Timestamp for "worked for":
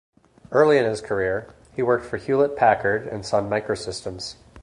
1.83-2.17